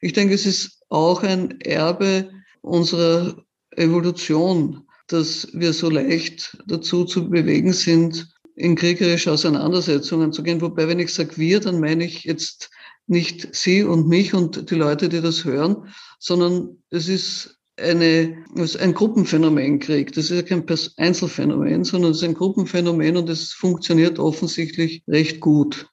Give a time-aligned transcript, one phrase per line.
[0.00, 2.30] Ich denke, es ist auch ein Erbe
[2.62, 3.36] unserer
[3.76, 10.60] Evolution, dass wir so leicht dazu zu bewegen sind, in kriegerische Auseinandersetzungen zu gehen.
[10.60, 12.70] Wobei, wenn ich sage wir, dann meine ich jetzt
[13.06, 15.88] nicht Sie und mich und die Leute, die das hören,
[16.18, 20.12] sondern es ist eine, es ist ein Gruppenphänomen Krieg.
[20.12, 20.64] Das ist ja kein
[20.96, 25.86] Einzelfenomen, sondern es ist ein Gruppenphänomen und es funktioniert offensichtlich recht gut.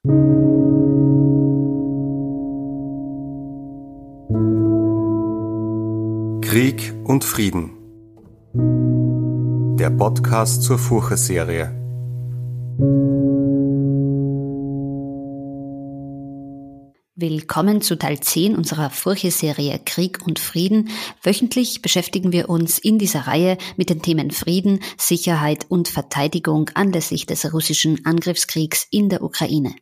[6.49, 7.71] Krieg und Frieden.
[9.77, 11.65] Der Podcast zur Furche-Serie.
[17.15, 20.87] Willkommen zu Teil 10 unserer Furche-Serie Krieg und Frieden.
[21.21, 27.25] Wöchentlich beschäftigen wir uns in dieser Reihe mit den Themen Frieden, Sicherheit und Verteidigung anlässlich
[27.25, 29.75] des russischen Angriffskriegs in der Ukraine.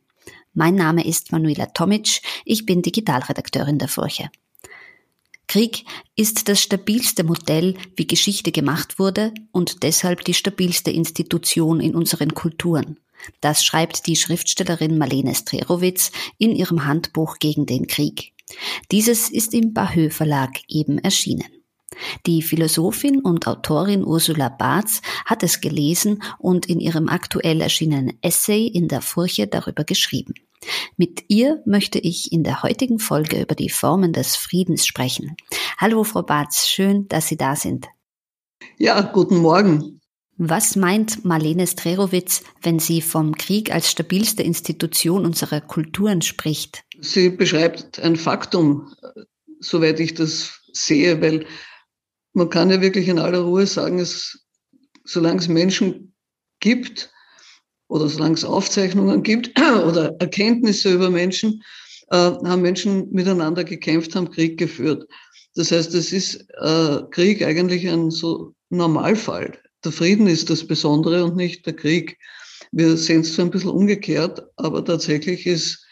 [0.52, 4.30] Mein Name ist Manuela Tomic, ich bin Digitalredakteurin der Furche.
[5.48, 5.84] Krieg
[6.16, 12.34] ist das stabilste Modell, wie Geschichte gemacht wurde und deshalb die stabilste Institution in unseren
[12.34, 12.98] Kulturen.
[13.40, 18.32] Das schreibt die Schriftstellerin Marlene Strerowitz in ihrem Handbuch gegen den Krieg.
[18.90, 21.48] Dieses ist im Bahö Verlag eben erschienen.
[22.26, 28.66] Die Philosophin und Autorin Ursula Barth hat es gelesen und in ihrem aktuell erschienenen Essay
[28.66, 30.34] in der Furche darüber geschrieben.
[30.96, 35.36] Mit ihr möchte ich in der heutigen Folge über die Formen des Friedens sprechen.
[35.78, 37.86] Hallo, Frau Barth, schön, dass Sie da sind.
[38.78, 40.00] Ja, guten Morgen.
[40.38, 46.84] Was meint Marlene Strerowitz, wenn sie vom Krieg als stabilste Institution unserer Kulturen spricht?
[47.00, 48.92] Sie beschreibt ein Faktum,
[49.60, 51.46] soweit ich das sehe, weil
[52.34, 54.46] man kann ja wirklich in aller Ruhe sagen, es,
[55.04, 56.14] solange es Menschen
[56.60, 57.10] gibt
[57.88, 61.62] oder solange es Aufzeichnungen gibt oder Erkenntnisse über Menschen,
[62.10, 65.08] äh, haben Menschen miteinander gekämpft, haben Krieg geführt.
[65.54, 69.58] Das heißt, es ist äh, Krieg eigentlich ein so Normalfall.
[69.84, 72.18] Der Frieden ist das Besondere und nicht der Krieg.
[72.72, 75.86] Wir sehen es zwar ein bisschen umgekehrt, aber tatsächlich ist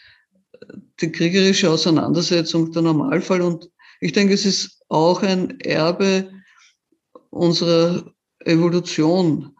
[1.01, 3.41] die kriegerische Auseinandersetzung der Normalfall.
[3.41, 3.69] Und
[4.01, 6.29] ich denke, es ist auch ein Erbe
[7.29, 9.54] unserer Evolution,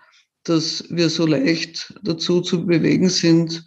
[0.46, 3.66] dass wir so leicht dazu zu bewegen sind,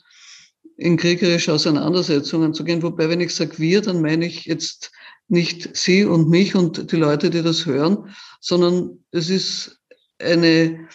[0.77, 2.83] in kriegerische Auseinandersetzungen zu gehen.
[2.83, 4.93] Wobei, wenn ich sage wir, dann meine ich jetzt
[5.27, 9.81] nicht Sie und mich und die Leute, die das hören, sondern es ist
[10.19, 10.89] eine,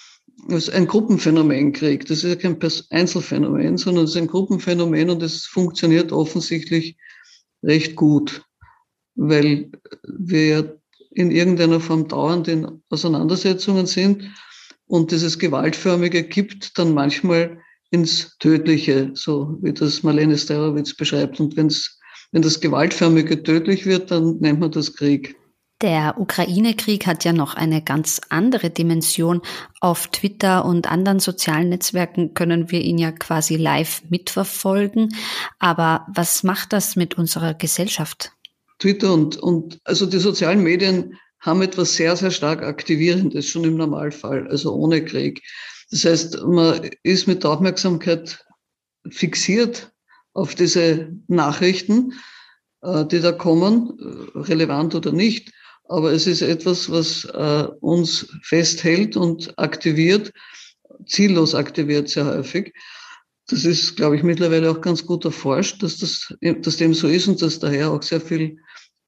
[0.48, 2.06] es ist ein Gruppenphänomen Krieg.
[2.08, 2.58] Das ist ja kein
[2.90, 6.98] Einzelfenomen, sondern es ist ein Gruppenphänomen und es funktioniert offensichtlich
[7.62, 8.42] recht gut,
[9.16, 9.70] weil
[10.04, 10.80] wir
[11.12, 14.32] in irgendeiner Form dauernd in Auseinandersetzungen sind
[14.88, 17.58] und dieses Gewaltförmige gibt dann manchmal
[17.92, 21.40] ins Tödliche, so wie das Marlene Sterowitz beschreibt.
[21.40, 22.00] Und wenn's,
[22.32, 25.36] wenn das Gewaltförmige tödlich wird, dann nennt man das Krieg.
[25.82, 29.42] Der Ukraine-Krieg hat ja noch eine ganz andere Dimension.
[29.82, 35.14] Auf Twitter und anderen sozialen Netzwerken können wir ihn ja quasi live mitverfolgen.
[35.60, 38.32] Aber was macht das mit unserer Gesellschaft?
[38.80, 43.78] Twitter und, und also die sozialen Medien haben etwas sehr, sehr stark Aktivierendes, schon im
[43.78, 45.42] Normalfall, also ohne Krieg.
[45.92, 48.44] Das heißt, man ist mit der Aufmerksamkeit
[49.10, 49.94] fixiert
[50.34, 52.14] auf diese Nachrichten,
[52.82, 55.54] äh, die da kommen, äh, relevant oder nicht
[55.90, 60.32] aber es ist etwas, was äh, uns festhält und aktiviert,
[61.06, 62.74] ziellos aktiviert sehr häufig.
[63.48, 67.28] Das ist, glaube ich, mittlerweile auch ganz gut erforscht, dass das dass dem so ist
[67.28, 68.58] und dass daher auch sehr viel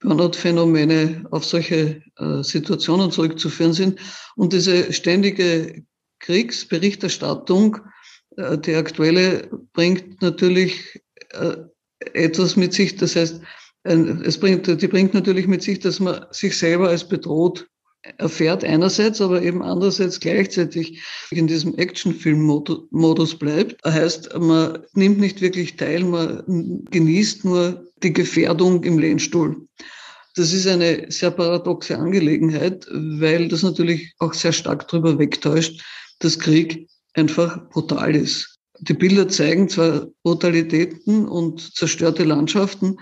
[0.06, 4.00] Burnout-Phänomene auf solche äh, Situationen zurückzuführen sind.
[4.36, 5.84] Und diese ständige
[6.20, 7.78] Kriegsberichterstattung,
[8.38, 11.02] äh, die aktuelle, bringt natürlich
[11.32, 11.56] äh,
[12.14, 12.96] etwas mit sich.
[12.96, 13.42] Das heißt,
[13.84, 17.68] es bringt, die bringt natürlich mit sich, dass man sich selber als bedroht
[18.18, 21.02] erfährt einerseits, aber eben andererseits gleichzeitig
[21.32, 23.78] in diesem Actionfilm-Modus bleibt.
[23.84, 29.68] Das heißt, man nimmt nicht wirklich teil, man genießt nur die Gefährdung im Lehnstuhl.
[30.36, 35.82] Das ist eine sehr paradoxe Angelegenheit, weil das natürlich auch sehr stark darüber wegtäuscht,
[36.20, 38.60] dass Krieg einfach brutal ist.
[38.80, 42.98] Die Bilder zeigen zwar Brutalitäten und zerstörte Landschaften,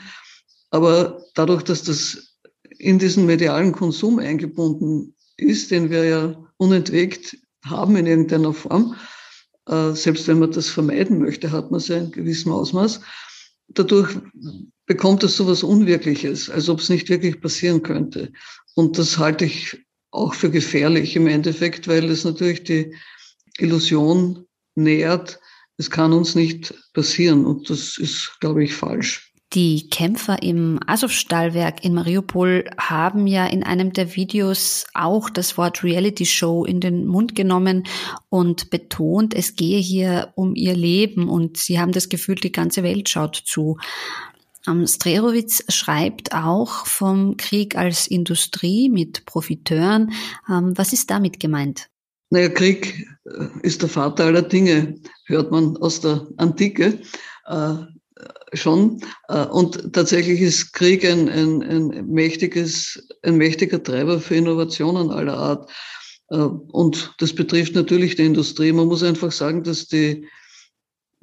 [0.70, 2.38] aber dadurch, dass das
[2.78, 8.96] in diesen medialen Konsum eingebunden ist, den wir ja unentwegt haben in irgendeiner Form,
[9.68, 13.02] äh, selbst wenn man das vermeiden möchte, hat man es ja in gewissem Ausmaß.
[13.70, 14.18] Dadurch
[14.86, 18.32] bekommt es so etwas Unwirkliches, als ob es nicht wirklich passieren könnte.
[18.76, 19.78] Und das halte ich
[20.12, 22.96] auch für gefährlich im Endeffekt, weil es natürlich die
[23.58, 24.46] Illusion
[24.76, 25.40] nährt,
[25.78, 27.46] es kann uns nicht passieren.
[27.46, 29.34] Und das ist, glaube ich, falsch.
[29.54, 35.84] Die Kämpfer im Azov-Stahlwerk in Mariupol haben ja in einem der Videos auch das Wort
[35.84, 37.84] Reality Show in den Mund genommen
[38.30, 42.82] und betont, es gehe hier um ihr Leben und sie haben das Gefühl, die ganze
[42.82, 43.78] Welt schaut zu.
[44.86, 50.14] Strelowitz schreibt auch vom Krieg als Industrie mit Profiteuren.
[50.50, 51.90] Ähm, was ist damit gemeint?
[52.30, 54.96] Naja, Krieg äh, ist der Vater aller Dinge,
[55.26, 57.00] hört man aus der Antike.
[57.46, 57.76] Äh,
[58.54, 59.02] schon.
[59.28, 65.38] Äh, und tatsächlich ist Krieg ein, ein, ein, mächtiges, ein mächtiger Treiber für Innovationen aller
[65.38, 65.72] Art.
[66.30, 68.72] Äh, und das betrifft natürlich die Industrie.
[68.72, 70.28] Man muss einfach sagen, dass die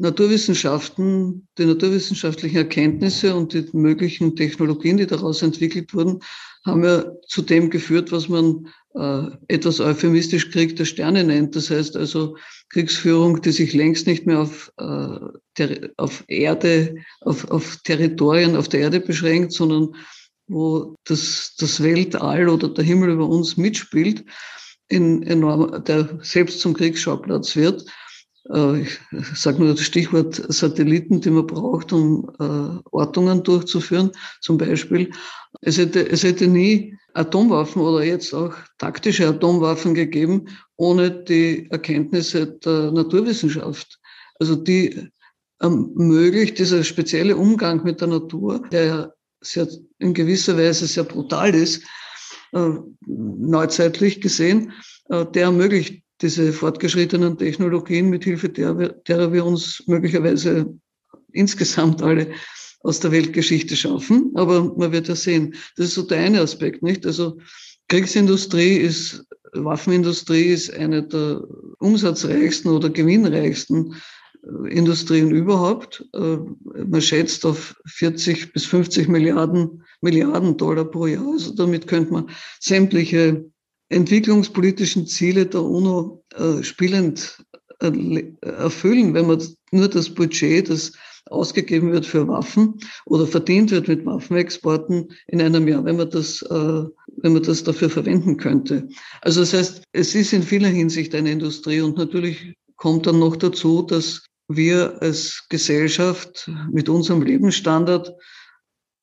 [0.00, 6.20] Naturwissenschaften, die naturwissenschaftlichen Erkenntnisse und die möglichen Technologien, die daraus entwickelt wurden,
[6.64, 11.54] haben ja zu dem geführt, was man äh, etwas euphemistisch Krieg der Sterne nennt.
[11.54, 12.36] Das heißt also
[12.70, 18.80] Kriegsführung, die sich längst nicht mehr auf, äh, auf Erde, auf, auf Territorien auf der
[18.80, 19.94] Erde beschränkt, sondern
[20.46, 24.24] wo das, das Weltall oder der Himmel über uns mitspielt,
[24.88, 27.84] in enorm, der selbst zum Kriegsschauplatz wird.
[28.48, 28.98] Äh, ich
[29.34, 34.10] sage nur das Stichwort Satelliten, die man braucht, um äh, Ortungen durchzuführen,
[34.40, 35.10] zum Beispiel.
[35.60, 42.46] Es hätte, es hätte nie Atomwaffen oder jetzt auch taktische Atomwaffen gegeben, ohne die Erkenntnisse
[42.46, 43.98] der Naturwissenschaft.
[44.38, 45.10] Also die
[45.58, 49.12] ermöglicht dieser spezielle Umgang mit der Natur, der ja
[49.42, 51.82] sehr, in gewisser Weise sehr brutal ist,
[52.52, 52.70] äh,
[53.06, 54.72] neuzeitlich gesehen,
[55.08, 60.78] der ermöglicht diese fortgeschrittenen Technologien, mit Hilfe derer, derer wir uns möglicherweise
[61.32, 62.28] insgesamt alle
[62.82, 64.32] aus der Weltgeschichte schaffen.
[64.34, 65.54] Aber man wird ja sehen.
[65.76, 67.06] Das ist so der eine Aspekt, nicht?
[67.06, 67.38] Also
[67.88, 71.42] Kriegsindustrie ist, Waffenindustrie ist eine der
[71.78, 73.94] umsatzreichsten oder gewinnreichsten
[74.44, 76.06] äh, Industrien überhaupt.
[76.14, 76.38] Äh,
[76.86, 81.26] man schätzt auf 40 bis 50 Milliarden, Milliarden Dollar pro Jahr.
[81.32, 82.30] Also damit könnte man
[82.60, 83.50] sämtliche
[83.90, 87.44] entwicklungspolitischen Ziele der UNO äh, spielend
[88.42, 89.42] erfüllen, wenn man
[89.72, 90.92] nur das Budget, das
[91.26, 96.42] ausgegeben wird für Waffen oder verdient wird mit Waffenexporten in einem Jahr, wenn man das,
[96.42, 96.84] äh,
[97.22, 98.88] wenn man das dafür verwenden könnte.
[99.22, 103.36] Also das heißt, es ist in vieler Hinsicht eine Industrie und natürlich kommt dann noch
[103.36, 108.12] dazu, dass wir als Gesellschaft mit unserem Lebensstandard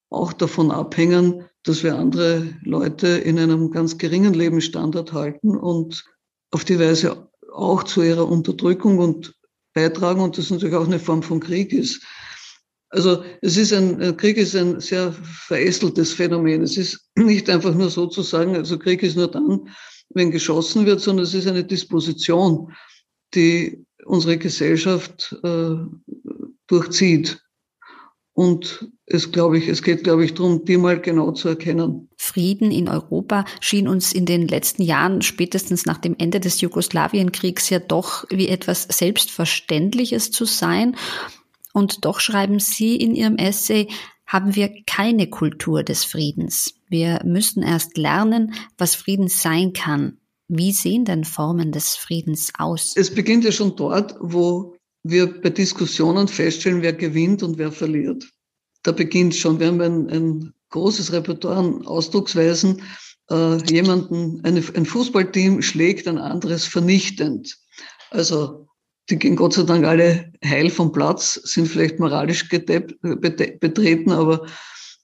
[0.09, 6.05] auch davon abhängen, dass wir andere Leute in einem ganz geringen Lebensstandard halten und
[6.51, 9.35] auf die Weise auch zu ihrer Unterdrückung und
[9.73, 12.01] beitragen und das natürlich auch eine Form von Krieg ist.
[12.89, 16.61] Also es ist ein, Krieg ist ein sehr verästeltes Phänomen.
[16.61, 19.69] Es ist nicht einfach nur so zu sagen, also Krieg ist nur dann,
[20.09, 22.73] wenn geschossen wird, sondern es ist eine Disposition,
[23.33, 25.75] die unsere Gesellschaft äh,
[26.67, 27.41] durchzieht.
[28.33, 32.09] Und es, glaube ich, es geht, glaube ich, darum, die mal genau zu erkennen.
[32.17, 37.69] Frieden in Europa schien uns in den letzten Jahren, spätestens nach dem Ende des Jugoslawienkriegs,
[37.69, 40.97] ja doch wie etwas Selbstverständliches zu sein.
[41.73, 43.87] Und doch schreiben Sie in Ihrem Essay,
[44.25, 46.73] haben wir keine Kultur des Friedens.
[46.89, 50.17] Wir müssen erst lernen, was Frieden sein kann.
[50.49, 52.93] Wie sehen denn Formen des Friedens aus?
[52.97, 58.27] Es beginnt ja schon dort, wo wir bei Diskussionen feststellen, wer gewinnt und wer verliert.
[58.83, 62.81] Da beginnt schon, wir haben ein, ein großes Repertoire an Ausdrucksweisen.
[63.29, 67.57] Äh, jemanden, eine, ein Fußballteam schlägt ein anderes vernichtend.
[68.11, 68.67] Also
[69.09, 74.45] die gehen Gott sei Dank alle heil vom Platz, sind vielleicht moralisch betreten, aber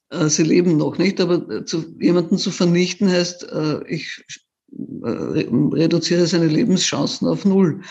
[0.10, 1.22] äh, sie leben noch nicht.
[1.22, 4.24] Aber äh, zu, jemanden zu vernichten heißt, äh, ich
[5.03, 7.82] äh, reduziere seine Lebenschancen auf Null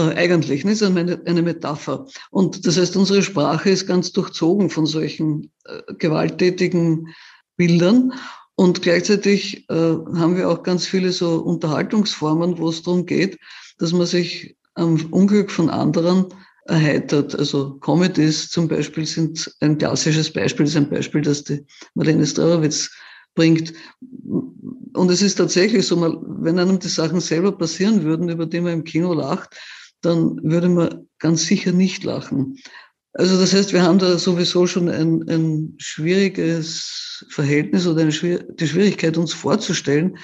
[0.00, 0.64] eigentlich.
[0.64, 0.70] Ne?
[0.72, 2.06] Das ist eine, Metapher.
[2.30, 7.08] Und das heißt, unsere Sprache ist ganz durchzogen von solchen äh, gewalttätigen
[7.56, 8.12] Bildern.
[8.54, 13.38] Und gleichzeitig äh, haben wir auch ganz viele so Unterhaltungsformen, wo es darum geht,
[13.78, 16.26] dass man sich am Unglück von anderen
[16.66, 17.34] erheitert.
[17.34, 22.90] Also Comedies zum Beispiel sind ein klassisches Beispiel, ist ein Beispiel, das die Marlene Strarowitz
[23.34, 23.72] bringt.
[24.94, 28.72] Und es ist tatsächlich so, wenn einem die Sachen selber passieren würden, über die man
[28.74, 29.56] im Kino lacht,
[30.02, 32.58] dann würde man ganz sicher nicht lachen.
[33.14, 38.68] Also das heißt, wir haben da sowieso schon ein, ein schwieriges Verhältnis oder eine, die
[38.68, 40.16] Schwierigkeit, uns vorzustellen,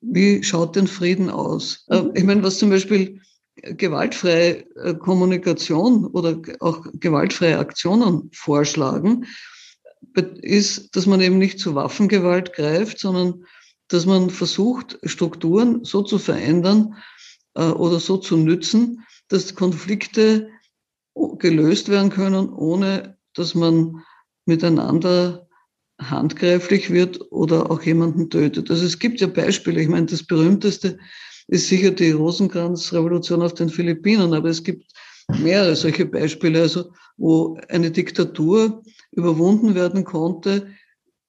[0.00, 1.84] wie schaut denn Frieden aus?
[1.88, 3.20] Äh, ich meine, was zum Beispiel
[3.56, 9.26] gewaltfreie äh, Kommunikation oder auch gewaltfreie Aktionen vorschlagen,
[10.42, 13.44] ist, dass man eben nicht zu Waffengewalt greift, sondern
[13.88, 16.94] dass man versucht, Strukturen so zu verändern
[17.54, 20.50] äh, oder so zu nützen, dass Konflikte
[21.38, 24.02] gelöst werden können, ohne dass man
[24.46, 25.48] miteinander
[26.00, 28.70] handgreiflich wird oder auch jemanden tötet.
[28.70, 29.80] Also es gibt ja Beispiele.
[29.80, 30.98] Ich meine, das berühmteste
[31.48, 34.92] ist sicher die Rosenkranz-Revolution auf den Philippinen, aber es gibt
[35.38, 40.68] mehrere solche Beispiele, also wo eine Diktatur überwunden werden konnte,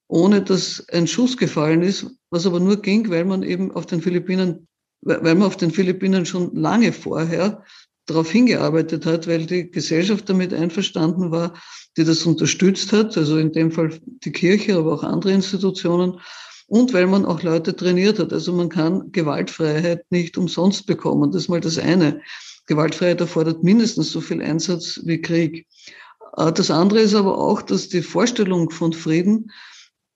[0.08, 4.01] ohne dass ein Schuss gefallen ist, was aber nur ging, weil man eben auf den
[4.01, 4.68] Philippinen,
[5.01, 7.63] weil man auf den Philippinen schon lange vorher
[8.08, 11.54] darauf hingearbeitet hat, weil die Gesellschaft damit einverstanden war,
[11.98, 16.20] die das unterstützt hat, also in dem Fall die Kirche, aber auch andere Institutionen,
[16.68, 18.34] und weil man auch Leute trainiert hat.
[18.34, 21.32] Also man kann Gewaltfreiheit nicht umsonst bekommen.
[21.32, 22.22] Das ist mal das eine.
[22.66, 25.66] Gewaltfreiheit erfordert mindestens so viel Einsatz wie Krieg.
[26.36, 29.52] Äh, das andere ist aber auch, dass die Vorstellung von Frieden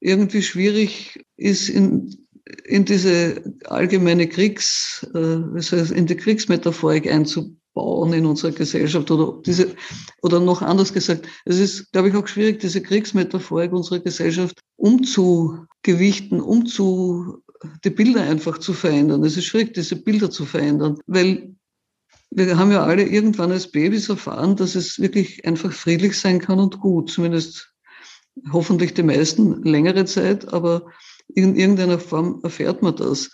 [0.02, 2.28] irgendwie schwierig ist in,
[2.66, 7.06] in diese allgemeine Kriegs, äh, in die Kriegsmetaphorik
[7.74, 9.76] einzubauen in unserer Gesellschaft oder diese,
[10.22, 16.42] oder noch anders gesagt, es ist, glaube ich, auch schwierig, diese Kriegsmetaphorik unserer Gesellschaft umzugewichten,
[16.42, 17.44] umzu,
[17.84, 19.24] die Bilder einfach zu verändern.
[19.24, 21.56] Es ist schwierig, diese Bilder zu verändern, weil
[22.32, 26.60] wir haben ja alle irgendwann als Babys erfahren, dass es wirklich einfach friedlich sein kann
[26.60, 27.74] und gut, zumindest
[28.52, 30.86] hoffentlich die meisten längere Zeit, aber
[31.36, 33.32] in irgendeiner Form erfährt man das.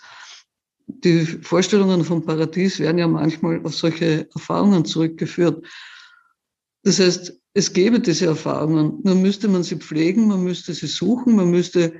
[0.88, 5.64] Die Vorstellungen vom Paradies werden ja manchmal auf solche Erfahrungen zurückgeführt.
[6.82, 11.36] Das heißt, es gäbe diese Erfahrungen, nur müsste man sie pflegen, man müsste sie suchen,
[11.36, 11.94] man müsste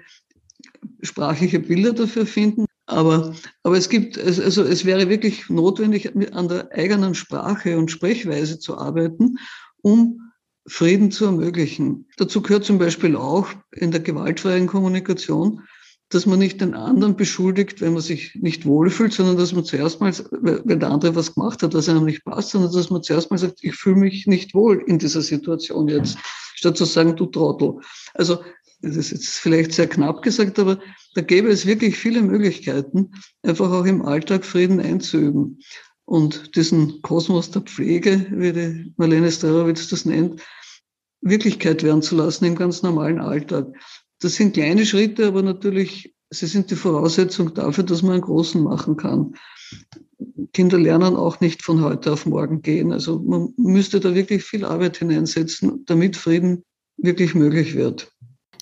[1.02, 2.64] sprachliche Bilder dafür finden.
[2.87, 8.59] Aber, aber es gibt, also es wäre wirklich notwendig, an der eigenen Sprache und Sprechweise
[8.59, 9.37] zu arbeiten,
[9.83, 10.33] um
[10.66, 12.07] Frieden zu ermöglichen.
[12.16, 15.62] Dazu gehört zum Beispiel auch in der gewaltfreien Kommunikation,
[16.11, 20.00] dass man nicht den anderen beschuldigt, wenn man sich nicht wohlfühlt, sondern dass man zuerst
[20.00, 23.31] mal, wenn der andere was gemacht hat, was einem nicht passt, sondern dass man zuerst
[23.31, 26.19] mal sagt, ich fühle mich nicht wohl in dieser Situation jetzt,
[26.55, 27.81] statt zu sagen, du Trottel.
[28.15, 28.38] Also
[28.81, 30.79] das ist jetzt vielleicht sehr knapp gesagt, aber
[31.15, 33.11] da gäbe es wirklich viele Möglichkeiten,
[33.43, 35.59] einfach auch im Alltag Frieden einzuüben.
[36.05, 40.41] Und diesen Kosmos der Pflege, wie die Marlene Starowitz das nennt,
[41.21, 43.67] Wirklichkeit werden zu lassen im ganz normalen Alltag.
[44.21, 48.63] Das sind kleine Schritte, aber natürlich, sie sind die Voraussetzung dafür, dass man einen großen
[48.63, 49.35] machen kann.
[50.53, 52.93] Kinder lernen auch nicht von heute auf morgen gehen.
[52.93, 56.65] Also man müsste da wirklich viel Arbeit hineinsetzen, damit Frieden
[56.97, 58.13] wirklich möglich wird.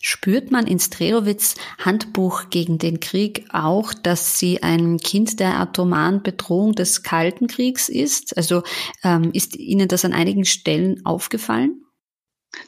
[0.03, 6.23] Spürt man in Strelowitz Handbuch gegen den Krieg auch, dass sie ein Kind der atomaren
[6.23, 8.37] Bedrohung des Kalten Kriegs ist?
[8.37, 8.63] Also
[9.03, 11.83] ähm, ist Ihnen das an einigen Stellen aufgefallen?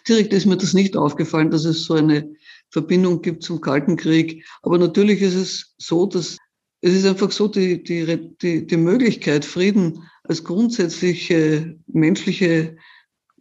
[0.09, 2.35] Direkt ist mir das nicht aufgefallen, dass es so eine
[2.71, 4.45] Verbindung gibt zum Kalten Krieg.
[4.63, 6.37] Aber natürlich ist es so, dass
[6.81, 12.77] es ist einfach so, die, die, die, die Möglichkeit, Frieden als grundsätzliche menschliche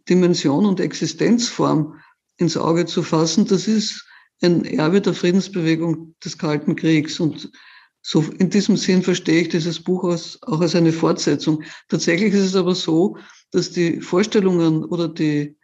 [0.08, 1.94] Dimension und Existenzform
[2.38, 4.04] ins Auge zu fassen, das ist
[4.40, 7.20] ein Erbe der Friedensbewegung des Kalten Kriegs.
[7.20, 7.50] Und
[8.02, 11.62] so in diesem Sinn verstehe ich dieses Buch als, auch als eine Fortsetzung.
[11.88, 13.18] Tatsächlich ist es aber so,
[13.50, 15.57] dass die Vorstellungen oder die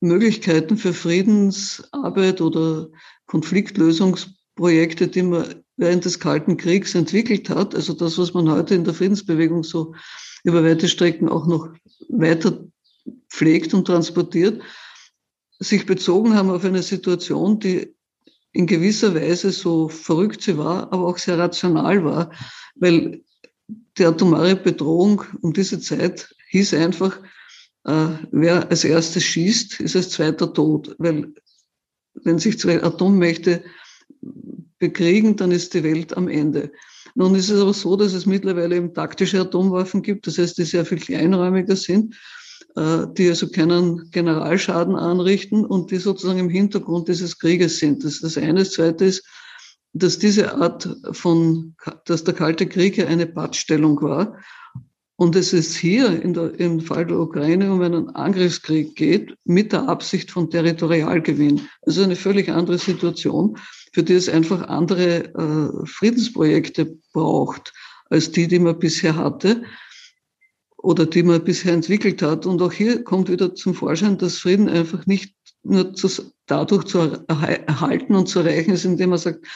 [0.00, 2.88] Möglichkeiten für Friedensarbeit oder
[3.26, 8.84] Konfliktlösungsprojekte, die man während des Kalten Kriegs entwickelt hat, also das, was man heute in
[8.84, 9.94] der Friedensbewegung so
[10.44, 11.68] über weite Strecken auch noch
[12.08, 12.64] weiter
[13.28, 14.62] pflegt und transportiert,
[15.60, 17.94] sich bezogen haben auf eine Situation, die
[18.52, 22.32] in gewisser Weise so verrückt sie war, aber auch sehr rational war,
[22.74, 23.22] weil
[23.98, 27.20] die atomare Bedrohung um diese Zeit hieß einfach,
[27.84, 31.32] wer als erstes schießt, ist als zweiter tot, weil
[32.24, 33.64] wenn sich zwei Atommächte
[34.78, 36.72] bekriegen, dann ist die Welt am Ende.
[37.14, 40.64] Nun ist es aber so, dass es mittlerweile eben taktische Atomwaffen gibt, das heißt, die
[40.64, 42.14] sehr viel kleinräumiger sind
[42.76, 48.04] äh, die also keinen Generalschaden anrichten und die sozusagen im Hintergrund dieses Krieges sind.
[48.04, 48.60] Das ist das eine.
[48.60, 49.24] Das zweite ist,
[49.92, 54.38] dass diese Art von, dass der Kalte Krieg ja eine Pattstellung war
[55.20, 59.72] und es ist hier in der, im Fall der Ukraine um einen Angriffskrieg geht mit
[59.72, 61.68] der Absicht von Territorialgewinn.
[61.82, 63.58] Also eine völlig andere Situation,
[63.92, 67.72] für die es einfach andere äh, Friedensprojekte braucht
[68.10, 69.64] als die, die man bisher hatte
[70.76, 72.46] oder die man bisher entwickelt hat.
[72.46, 75.34] Und auch hier kommt wieder zum Vorschein, dass Frieden einfach nicht
[75.64, 76.08] nur zu,
[76.48, 79.46] dadurch zu erhalten und zu erreichen ist, indem man sagt,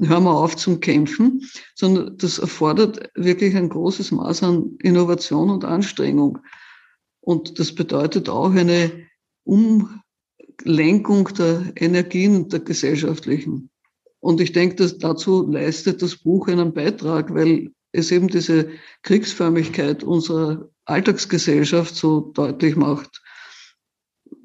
[0.00, 1.42] hör mal auf zum Kämpfen,
[1.74, 6.38] sondern das erfordert wirklich ein großes Maß an Innovation und Anstrengung.
[7.20, 8.90] Und das bedeutet auch eine
[9.44, 13.70] Umlenkung der Energien der gesellschaftlichen.
[14.20, 18.70] Und ich denke, dass dazu leistet das Buch einen Beitrag, weil es eben diese
[19.02, 23.22] Kriegsförmigkeit unserer Alltagsgesellschaft so deutlich macht.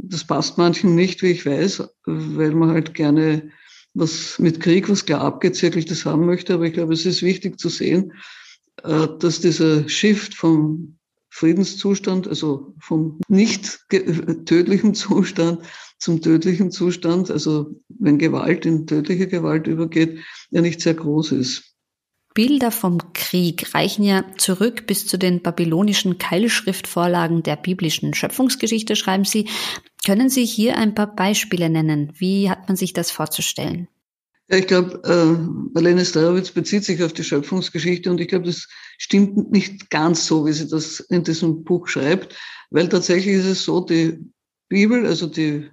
[0.04, 3.52] Das passt manchen nicht, wie ich weiß, weil man halt gerne
[3.94, 6.56] was mit Krieg, was klar abgezirkeltes haben möchte.
[6.56, 8.14] Aber ich glaube, es ist wichtig zu sehen,
[8.84, 10.98] äh, dass dieser Shift vom
[11.30, 13.80] Friedenszustand, also vom nicht
[14.46, 15.62] tödlichen Zustand
[15.98, 20.20] zum tödlichen Zustand, also wenn Gewalt in tödliche Gewalt übergeht,
[20.52, 21.74] ja nicht sehr groß ist.
[22.34, 29.26] Bilder vom Krieg reichen ja zurück bis zu den babylonischen Keilschriftvorlagen der biblischen Schöpfungsgeschichte, schreiben
[29.26, 29.48] Sie.
[30.06, 32.12] Können Sie hier ein paar Beispiele nennen?
[32.18, 33.88] Wie hat man sich das vorzustellen?
[34.50, 38.68] Ja, ich glaube, äh, Marlene Starowitz bezieht sich auf die Schöpfungsgeschichte und ich glaube, das
[38.98, 42.36] stimmt nicht ganz so, wie sie das in diesem Buch schreibt,
[42.70, 44.20] weil tatsächlich ist es so, die
[44.68, 45.70] Bibel, also die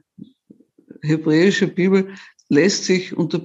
[1.03, 2.15] hebräische Bibel,
[2.49, 3.43] lässt sich unter,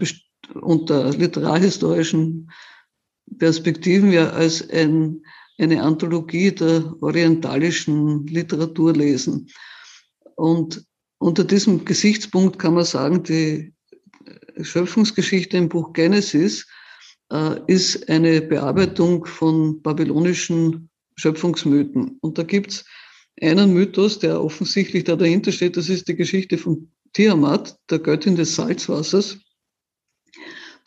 [0.62, 2.52] unter literarhistorischen
[3.40, 5.24] Perspektiven ja als ein,
[5.58, 9.48] eine Anthologie der orientalischen Literatur lesen.
[10.36, 10.86] Und
[11.18, 13.74] unter diesem Gesichtspunkt kann man sagen, die
[14.62, 16.68] Schöpfungsgeschichte im Buch Genesis
[17.32, 22.18] äh, ist eine Bearbeitung von babylonischen Schöpfungsmythen.
[22.22, 22.86] Und da gibt's
[23.42, 28.36] einen Mythos, der offensichtlich da dahinter steht, das ist die Geschichte von Tiamat, der Göttin
[28.36, 29.38] des Salzwassers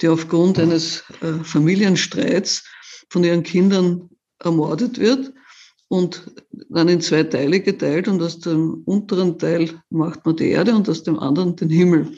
[0.01, 2.65] die aufgrund eines äh, Familienstreits
[3.11, 5.33] von ihren Kindern ermordet wird
[5.89, 6.31] und
[6.69, 10.89] dann in zwei Teile geteilt und aus dem unteren Teil macht man die Erde und
[10.89, 12.13] aus dem anderen den Himmel.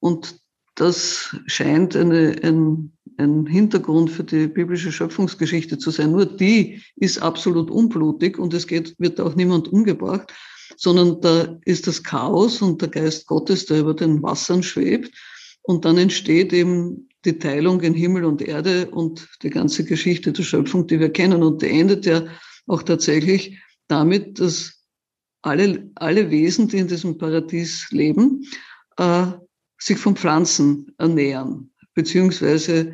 [0.00, 0.36] Und
[0.74, 6.12] das scheint eine, ein, ein Hintergrund für die biblische Schöpfungsgeschichte zu sein.
[6.12, 10.32] Nur die ist absolut unblutig und es geht, wird auch niemand umgebracht,
[10.76, 15.16] sondern da ist das Chaos und der Geist Gottes, der über den Wassern schwebt
[15.62, 20.42] und dann entsteht eben die Teilung in Himmel und Erde und die ganze Geschichte der
[20.42, 21.42] Schöpfung, die wir kennen.
[21.42, 22.24] Und die endet ja
[22.66, 23.58] auch tatsächlich
[23.88, 24.84] damit, dass
[25.42, 28.44] alle, alle Wesen, die in diesem Paradies leben,
[28.96, 29.26] äh,
[29.78, 32.92] sich von Pflanzen ernähren, beziehungsweise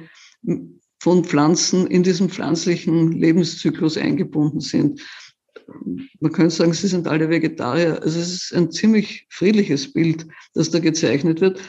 [1.01, 5.01] von Pflanzen in diesem pflanzlichen Lebenszyklus eingebunden sind.
[6.21, 8.03] Man könnte sagen, sie sind alle Vegetarier.
[8.03, 11.61] Also es ist ein ziemlich friedliches Bild, das da gezeichnet wird.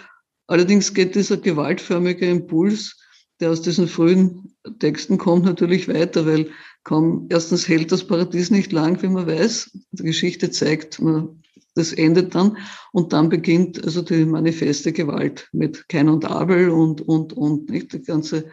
[0.47, 2.97] Allerdings geht dieser gewaltförmige Impuls,
[3.39, 6.49] der aus diesen frühen Texten kommt, natürlich weiter, weil
[6.83, 9.77] kaum, erstens hält das Paradies nicht lang, wie man weiß.
[9.91, 11.41] Die Geschichte zeigt, man,
[11.73, 12.57] das endet dann
[12.93, 17.91] und dann beginnt also die manifeste Gewalt mit Kain und Abel und, und, und, nicht?
[17.91, 18.45] Die ganze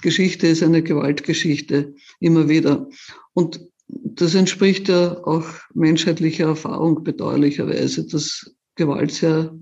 [0.00, 2.88] Geschichte ist eine Gewaltgeschichte immer wieder.
[3.32, 9.56] Und das entspricht ja auch menschheitlicher Erfahrung bedauerlicherweise, dass Gewalt sehr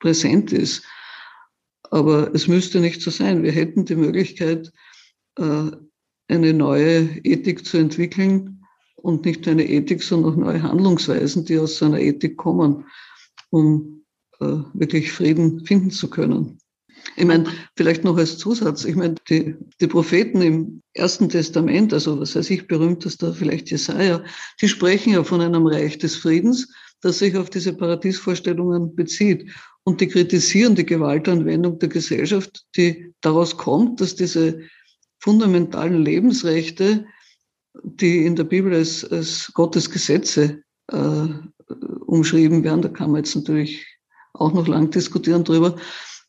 [0.00, 0.82] präsent ist.
[1.90, 3.42] Aber es müsste nicht so sein.
[3.42, 4.72] Wir hätten die Möglichkeit,
[5.38, 5.70] äh,
[6.28, 8.64] eine neue Ethik zu entwickeln
[8.96, 12.84] und nicht eine Ethik, sondern auch neue Handlungsweisen, die aus so einer Ethik kommen,
[13.50, 14.04] um
[14.40, 16.58] äh, wirklich Frieden finden zu können.
[17.16, 17.46] Ich meine,
[17.76, 22.50] vielleicht noch als Zusatz, ich meine, die, die Propheten im Ersten Testament, also was weiß
[22.50, 24.22] ich, berühmtester vielleicht Jesaja,
[24.60, 29.50] die sprechen ja von einem Reich des Friedens, das sich auf diese Paradiesvorstellungen bezieht.
[29.84, 34.60] Und die kritisieren die Gewaltanwendung der Gesellschaft, die daraus kommt, dass diese
[35.20, 37.06] fundamentalen Lebensrechte,
[37.82, 41.28] die in der Bibel als, als Gottes Gesetze äh,
[42.06, 43.86] umschrieben werden, da kann man jetzt natürlich
[44.34, 45.76] auch noch lang diskutieren drüber,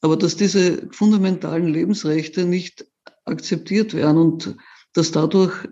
[0.01, 2.85] aber dass diese fundamentalen Lebensrechte nicht
[3.25, 4.55] akzeptiert werden und
[4.93, 5.67] dass dadurch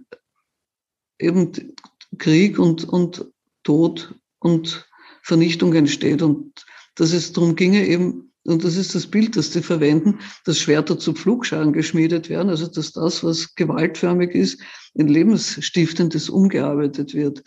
[1.19, 1.51] eben
[2.17, 3.25] Krieg und, und
[3.63, 4.86] Tod und
[5.27, 9.61] Vernichtung entsteht und dass es darum ginge eben, und das ist das Bild, das sie
[9.61, 14.61] verwenden, dass Schwerter zu Pflugscharen geschmiedet werden, also dass das, was gewaltförmig ist,
[14.93, 17.43] in Lebensstiftendes umgearbeitet wird.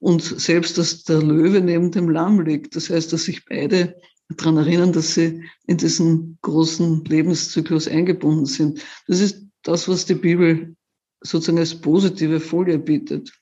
[0.00, 2.74] Und selbst, dass der Löwe neben dem Lamm liegt.
[2.74, 3.96] Das heißt, dass sich beide
[4.36, 8.80] daran erinnern, dass sie in diesen großen Lebenszyklus eingebunden sind.
[9.06, 10.74] Das ist das, was die Bibel
[11.20, 13.32] sozusagen als positive Folie bietet.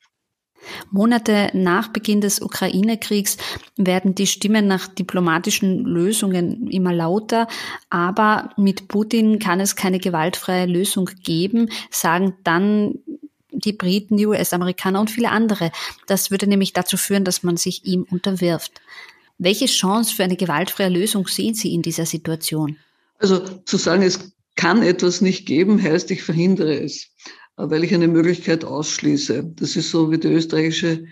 [0.90, 3.36] Monate nach Beginn des Ukraine-Kriegs
[3.76, 7.48] werden die Stimmen nach diplomatischen Lösungen immer lauter,
[7.90, 12.98] aber mit Putin kann es keine gewaltfreie Lösung geben, sagen dann
[13.50, 15.70] die Briten, die US-Amerikaner und viele andere.
[16.06, 18.80] Das würde nämlich dazu führen, dass man sich ihm unterwirft.
[19.38, 22.76] Welche Chance für eine gewaltfreie Lösung sehen Sie in dieser Situation?
[23.18, 27.08] Also zu sagen, es kann etwas nicht geben, heißt, ich verhindere es
[27.56, 29.52] weil ich eine Möglichkeit ausschließe.
[29.56, 31.04] Das ist so wie die österreichische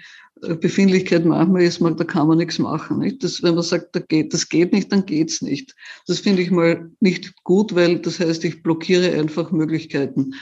[0.43, 2.99] äh, Befindlichkeit manchmal ist, da kann man nichts machen.
[2.99, 3.23] Nicht?
[3.23, 5.75] Das, wenn man sagt, das geht, das geht nicht, dann geht's nicht.
[6.07, 10.35] Das finde ich mal nicht gut, weil das heißt, ich blockiere einfach Möglichkeiten.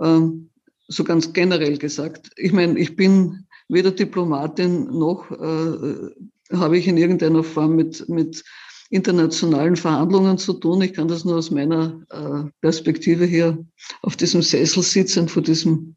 [0.00, 0.50] Ähm,
[0.88, 2.30] so ganz generell gesagt.
[2.36, 6.10] Ich meine, ich bin weder Diplomatin noch äh,
[6.56, 8.42] habe ich in irgendeiner Form mit, mit
[8.90, 10.80] internationalen Verhandlungen zu tun.
[10.82, 13.64] Ich kann das nur aus meiner äh, Perspektive hier
[14.02, 15.94] auf diesem Sessel sitzend, vor diesem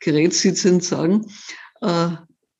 [0.00, 1.26] Gerät sitzend sagen.
[1.80, 2.10] Äh,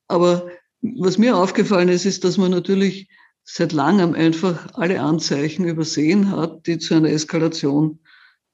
[0.07, 0.47] aber
[0.81, 3.07] was mir aufgefallen ist, ist, dass man natürlich
[3.43, 7.99] seit langem einfach alle Anzeichen übersehen hat, die zu einer Eskalation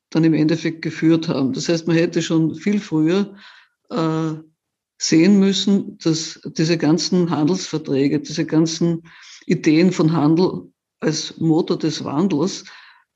[0.09, 1.53] dann im Endeffekt geführt haben.
[1.53, 3.33] Das heißt, man hätte schon viel früher
[3.89, 4.33] äh,
[4.97, 9.03] sehen müssen, dass diese ganzen Handelsverträge, diese ganzen
[9.45, 12.63] Ideen von Handel als Motor des Wandels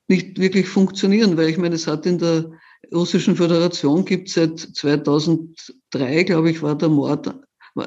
[0.08, 2.52] nicht wirklich funktionieren, weil ich meine, es hat in der
[2.94, 7.34] Russischen Föderation gibt seit 2003, glaube ich, war der Mord,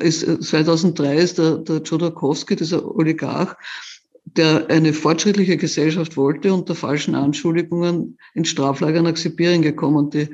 [0.01, 3.55] ist, 2003 ist der, der Chodorkowski, dieser Oligarch,
[4.25, 9.97] der eine fortschrittliche Gesellschaft wollte, unter falschen Anschuldigungen in Straflager nach Sibirien gekommen.
[9.97, 10.29] Und die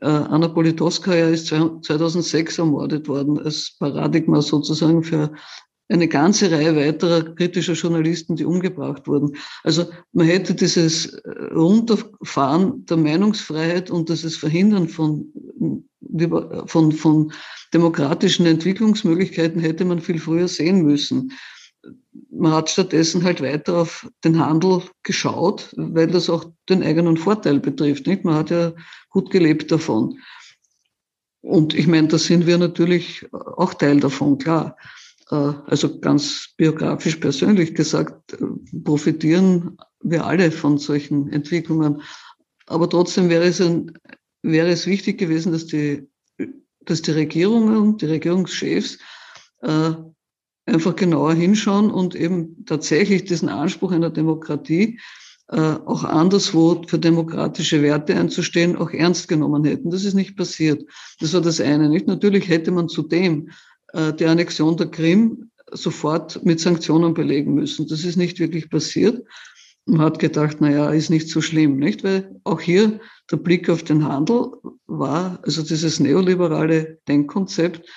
[0.00, 5.32] äh, Anna Politowskaja ist 2006 ermordet worden als Paradigma sozusagen für
[5.88, 9.36] eine ganze Reihe weiterer kritischer Journalisten, die umgebracht wurden.
[9.62, 15.32] Also man hätte dieses äh, Runterfahren der Meinungsfreiheit und dieses Verhindern von,
[16.66, 17.32] von, von
[17.72, 21.32] demokratischen Entwicklungsmöglichkeiten hätte man viel früher sehen müssen.
[22.30, 27.60] Man hat stattdessen halt weiter auf den Handel geschaut, weil das auch den eigenen Vorteil
[27.60, 28.06] betrifft.
[28.06, 28.24] Nicht?
[28.24, 28.72] Man hat ja
[29.10, 30.18] gut gelebt davon.
[31.42, 34.76] Und ich meine, da sind wir natürlich auch Teil davon, klar.
[35.30, 38.38] Äh, also ganz biografisch persönlich gesagt, äh,
[38.84, 42.02] profitieren wir alle von solchen Entwicklungen.
[42.66, 43.92] Aber trotzdem wäre es, ein,
[44.42, 46.08] wäre es wichtig gewesen, dass die,
[46.80, 48.98] dass die Regierungen, die Regierungschefs
[49.62, 49.92] äh,
[50.66, 54.98] einfach genauer hinschauen und eben tatsächlich diesen Anspruch einer Demokratie
[55.48, 59.90] äh, auch anderswo für demokratische Werte einzustehen, auch ernst genommen hätten.
[59.90, 60.84] Das ist nicht passiert.
[61.20, 61.88] Das war das eine.
[61.88, 63.50] Nicht natürlich hätte man zudem
[63.96, 67.88] die Annexion der Krim sofort mit Sanktionen belegen müssen.
[67.88, 69.26] Das ist nicht wirklich passiert.
[69.86, 72.02] Man hat gedacht, na ja, ist nicht so schlimm, nicht?
[72.02, 74.52] Weil auch hier der Blick auf den Handel
[74.86, 77.88] war, also dieses neoliberale Denkkonzept,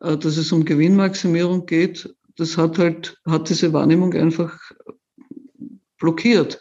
[0.00, 4.58] äh, dass es um Gewinnmaximierung geht, das hat halt, hat diese Wahrnehmung einfach
[5.98, 6.58] blockiert.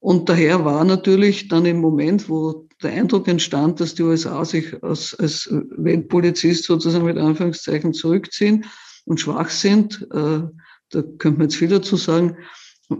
[0.00, 4.82] Und daher war natürlich dann im Moment, wo der Eindruck entstand, dass die USA sich
[4.82, 8.64] als, als Weltpolizist sozusagen mit Anführungszeichen zurückziehen
[9.04, 10.42] und schwach sind, äh,
[10.90, 12.36] da könnte man jetzt viel dazu sagen,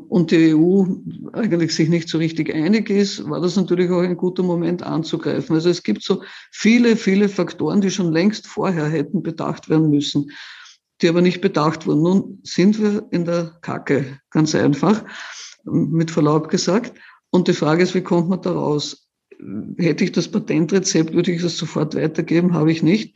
[0.09, 0.85] und die EU
[1.33, 5.55] eigentlich sich nicht so richtig einig ist, war das natürlich auch ein guter Moment anzugreifen.
[5.55, 10.31] Also es gibt so viele, viele Faktoren, die schon längst vorher hätten bedacht werden müssen,
[11.01, 12.03] die aber nicht bedacht wurden.
[12.03, 15.05] Nun sind wir in der Kacke, ganz einfach
[15.65, 16.93] mit Verlaub gesagt.
[17.31, 19.09] Und die Frage ist, wie kommt man da raus?
[19.79, 23.15] Hätte ich das Patentrezept, würde ich das sofort weitergeben, habe ich nicht.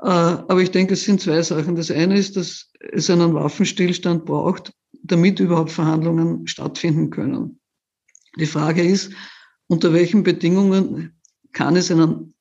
[0.00, 1.76] Äh, aber ich denke, es sind zwei Sachen.
[1.76, 4.72] Das eine ist, dass es einen Waffenstillstand braucht,
[5.02, 7.60] damit überhaupt Verhandlungen stattfinden können.
[8.38, 9.12] Die Frage ist,
[9.66, 11.20] unter welchen Bedingungen
[11.52, 12.34] kann es einen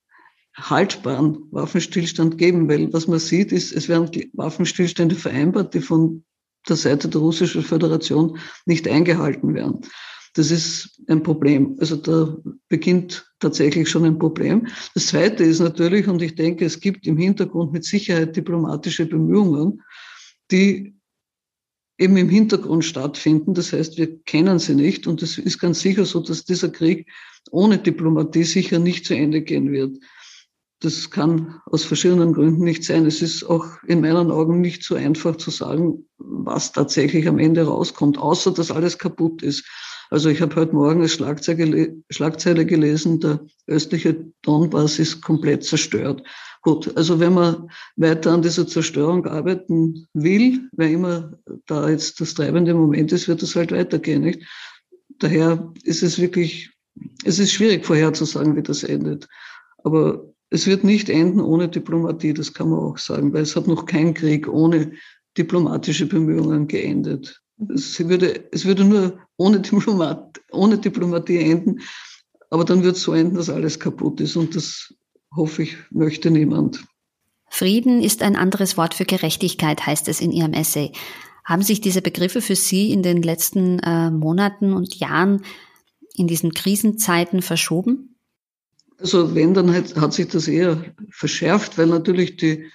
[0.56, 2.70] haltbaren Waffenstillstand geben?
[2.70, 6.24] Weil was man sieht, ist, es werden Waffenstillstände vereinbart, die von
[6.68, 9.82] der Seite der Russischen Föderation nicht eingehalten werden.
[10.34, 11.78] Das ist ein Problem.
[11.80, 12.38] Also da
[12.68, 14.68] beginnt tatsächlich schon ein Problem.
[14.94, 19.82] Das Zweite ist natürlich, und ich denke, es gibt im Hintergrund mit Sicherheit diplomatische Bemühungen,
[20.52, 20.98] die
[21.98, 23.54] eben im Hintergrund stattfinden.
[23.54, 25.08] Das heißt, wir kennen sie nicht.
[25.08, 27.10] Und es ist ganz sicher so, dass dieser Krieg
[27.52, 29.98] ohne Diplomatie sicher nicht zu Ende gehen wird.
[30.80, 33.08] Das kann aus verschiedenen Gründen nicht sein.
[33.08, 37.64] Es ist auch in meinen Augen nicht so einfach zu sagen, was tatsächlich am Ende
[37.64, 39.66] rauskommt, außer dass alles kaputt ist.
[40.10, 46.24] Also ich habe heute Morgen als Schlagzeile gelesen, der östliche Donbass ist komplett zerstört.
[46.62, 52.34] Gut, also wenn man weiter an dieser Zerstörung arbeiten will, wer immer da jetzt das
[52.34, 54.22] treibende Moment ist, wird es halt weitergehen.
[54.22, 54.44] Nicht?
[55.20, 56.72] Daher ist es wirklich,
[57.24, 59.28] es ist schwierig vorherzusagen, wie das endet.
[59.84, 63.68] Aber es wird nicht enden ohne Diplomatie, das kann man auch sagen, weil es hat
[63.68, 64.94] noch kein Krieg ohne
[65.38, 67.42] diplomatische Bemühungen geendet.
[67.74, 71.82] Es würde, es würde nur ohne, Diplomat, ohne Diplomatie enden,
[72.50, 74.94] aber dann wird es so enden, dass alles kaputt ist und das
[75.36, 76.86] hoffe ich, möchte niemand.
[77.50, 80.92] Frieden ist ein anderes Wort für Gerechtigkeit, heißt es in Ihrem Essay.
[81.46, 85.44] Haben sich diese Begriffe für Sie in den letzten äh, Monaten und Jahren
[86.16, 88.18] in diesen Krisenzeiten verschoben?
[89.00, 92.66] Also wenn, dann hat, hat sich das eher verschärft, weil natürlich die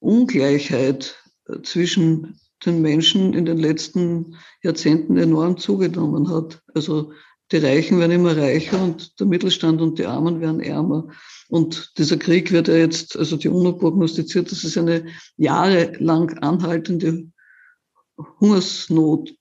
[0.00, 6.62] Ungleichheit äh, zwischen den Menschen in den letzten Jahrzehnten enorm zugenommen hat.
[6.74, 7.12] Also
[7.50, 11.08] die Reichen werden immer reicher und der Mittelstand und die Armen werden ärmer.
[11.48, 17.26] Und dieser Krieg wird ja jetzt, also die UNO prognostiziert, dass es eine jahrelang anhaltende
[18.40, 19.34] Hungersnot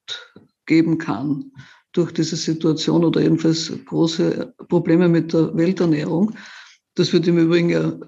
[0.65, 1.51] geben kann
[1.91, 6.35] durch diese Situation oder jedenfalls große Probleme mit der Welternährung.
[6.95, 7.99] Das wird im Übrigen ja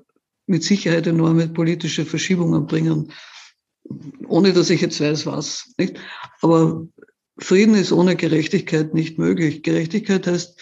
[0.45, 3.12] mit Sicherheit enorme politische Verschiebungen bringen,
[4.28, 5.72] ohne dass ich jetzt weiß, was.
[5.78, 6.00] Nicht?
[6.42, 6.88] Aber
[7.38, 9.63] Frieden ist ohne Gerechtigkeit nicht möglich.
[9.63, 10.62] Gerechtigkeit heißt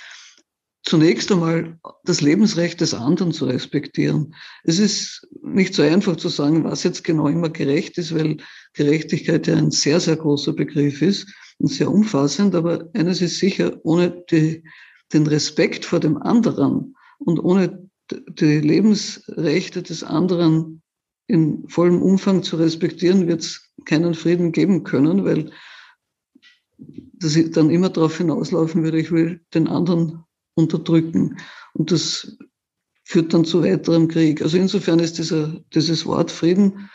[0.84, 4.34] zunächst einmal das Lebensrecht des anderen zu respektieren.
[4.64, 8.38] Es ist nicht so einfach zu sagen, was jetzt genau immer gerecht ist, weil
[8.74, 11.28] Gerechtigkeit ja ein sehr, sehr großer Begriff ist
[11.58, 12.56] und sehr umfassend.
[12.56, 14.64] Aber eines ist sicher, ohne die,
[15.12, 20.82] den Respekt vor dem anderen und ohne die Lebensrechte des anderen
[21.28, 25.52] in vollem Umfang zu respektieren, wird es keinen Frieden geben können, weil
[27.14, 30.24] das dann immer darauf hinauslaufen würde, ich will den anderen
[30.56, 31.38] unterdrücken.
[31.74, 32.38] Und das
[33.04, 34.42] führt dann zu weiterem Krieg.
[34.42, 36.90] Also insofern ist dieser, dieses Wort Frieden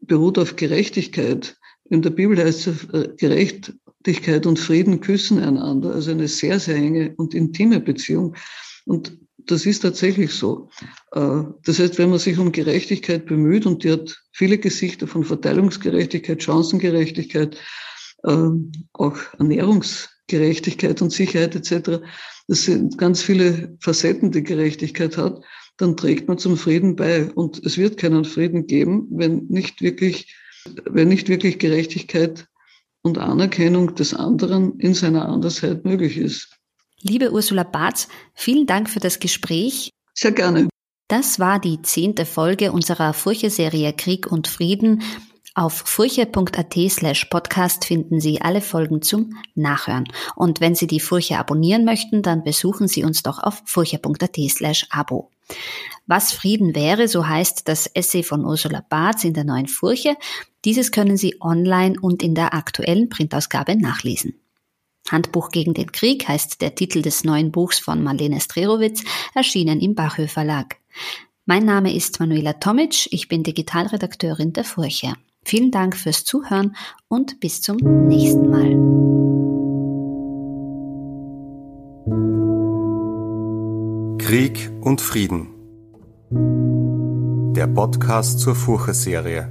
[0.00, 1.56] beruht auf Gerechtigkeit.
[1.84, 5.94] In der Bibel heißt es, äh, Gerechtigkeit und Frieden küssen einander.
[5.94, 8.34] Also eine sehr, sehr enge und intime Beziehung.
[8.84, 10.70] Und das ist tatsächlich so.
[11.12, 15.24] Äh, das heißt, wenn man sich um Gerechtigkeit bemüht, und die hat viele Gesichter von
[15.24, 17.56] Verteilungsgerechtigkeit, Chancengerechtigkeit,
[18.24, 22.02] ähm, auch Ernährungsgerechtigkeit und Sicherheit etc.,
[22.48, 25.42] das sind ganz viele Facetten, die Gerechtigkeit hat,
[25.76, 27.30] dann trägt man zum Frieden bei.
[27.32, 30.36] Und es wird keinen Frieden geben, wenn nicht wirklich,
[30.84, 32.46] wenn nicht wirklich Gerechtigkeit
[33.02, 36.58] und Anerkennung des anderen in seiner Andersheit möglich ist.
[37.02, 39.90] Liebe Ursula Barth, vielen Dank für das Gespräch.
[40.14, 40.68] Sehr gerne.
[41.08, 45.02] Das war die zehnte Folge unserer Furche-Serie Krieg und Frieden.
[45.54, 50.04] Auf furche.at slash podcast finden Sie alle Folgen zum Nachhören.
[50.36, 54.86] Und wenn Sie die Furche abonnieren möchten, dann besuchen Sie uns doch auf furche.at slash
[54.90, 55.30] abo.
[56.06, 60.16] Was Frieden wäre, so heißt das Essay von Ursula Barth in der neuen Furche.
[60.64, 64.41] Dieses können Sie online und in der aktuellen Printausgabe nachlesen.
[65.10, 69.94] Handbuch gegen den Krieg heißt der Titel des neuen Buchs von Marlene Strerowitz, erschienen im
[69.94, 70.76] Bachö Verlag.
[71.44, 75.14] Mein Name ist Manuela Tomic, ich bin Digitalredakteurin der Furche.
[75.44, 76.76] Vielen Dank fürs Zuhören
[77.08, 79.02] und bis zum nächsten Mal.
[84.18, 85.48] Krieg und Frieden.
[87.54, 89.48] Der Podcast zur Furche-Serie.